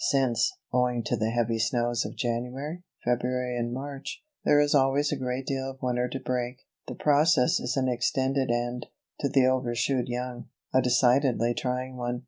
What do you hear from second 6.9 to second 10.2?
process is an extended and to the "overshoed"